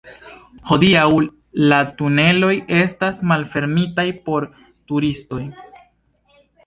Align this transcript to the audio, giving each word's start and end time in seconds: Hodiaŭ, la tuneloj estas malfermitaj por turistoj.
Hodiaŭ, 0.69 1.03
la 1.73 1.81
tuneloj 1.99 2.51
estas 2.79 3.21
malfermitaj 3.33 4.07
por 4.31 4.49
turistoj. 4.93 5.45